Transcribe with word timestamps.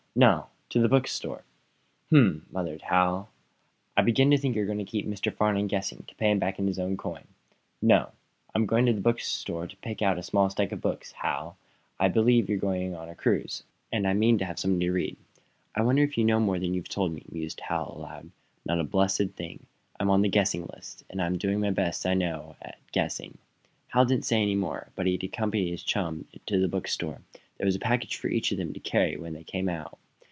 "No; 0.13 0.47
to 0.67 0.81
the 0.81 0.89
bookstore." 0.89 1.45
"Hm!" 2.09 2.45
muttered 2.51 2.81
Hal. 2.81 3.29
"I 3.95 4.01
begin 4.01 4.29
to 4.31 4.37
think 4.37 4.57
you're 4.57 4.65
going 4.65 4.77
to 4.79 4.83
keep 4.83 5.07
Mr. 5.07 5.31
Farnum 5.33 5.67
guessing, 5.67 6.03
to 6.05 6.15
pay 6.15 6.29
him 6.31 6.37
back 6.37 6.59
in 6.59 6.67
his 6.67 6.79
own 6.79 6.97
coin." 6.97 7.23
"No; 7.81 8.09
I'm 8.53 8.65
going 8.65 8.89
up 8.89 8.95
to 8.95 9.01
the 9.13 9.19
store 9.21 9.67
to 9.67 9.75
pick 9.77 10.01
out 10.01 10.17
a 10.17 10.21
small 10.23 10.49
stack 10.49 10.73
of 10.73 10.81
books. 10.81 11.13
Hal, 11.13 11.55
I 11.97 12.09
believe 12.09 12.49
we're 12.49 12.57
going 12.57 12.93
on 12.93 13.07
a 13.07 13.15
cruise, 13.15 13.63
and 13.89 14.05
I 14.05 14.11
mean 14.11 14.37
to 14.39 14.45
have 14.45 14.59
something 14.59 14.81
to 14.81 14.91
read." 14.91 15.15
"I 15.75 15.81
wonder 15.81 16.03
if 16.03 16.17
you 16.17 16.25
know 16.25 16.41
more 16.41 16.59
than 16.59 16.73
you've 16.73 16.89
told 16.89 17.13
me?" 17.13 17.23
mused 17.31 17.61
Hal, 17.61 17.93
aloud. 17.95 18.31
"Not 18.65 18.81
a 18.81 18.83
blessed 18.83 19.29
thing. 19.37 19.65
I'm 19.97 20.09
on 20.09 20.23
the 20.23 20.29
guessinglist, 20.29 21.05
and 21.09 21.21
I'm 21.21 21.37
doing 21.37 21.61
the 21.61 21.71
best 21.71 22.05
I 22.05 22.15
know 22.15 22.57
how 22.61 22.67
at 22.67 22.79
guessing." 22.91 23.37
Hal 23.87 24.03
didn't 24.03 24.25
say 24.25 24.41
any 24.41 24.55
more, 24.55 24.89
but 24.95 25.07
accompanied 25.07 25.71
his 25.71 25.83
chum 25.83 26.25
to 26.47 26.59
the 26.59 26.67
book 26.67 26.89
store. 26.89 27.21
There 27.57 27.65
was 27.65 27.75
a 27.75 27.79
package 27.79 28.17
for 28.17 28.27
each 28.27 28.51
of 28.51 28.57
them 28.57 28.73
to 28.73 28.79
carry 28.81 29.15
when 29.15 29.33
they 29.33 29.43
came 29.43 29.69
out. 29.69 29.97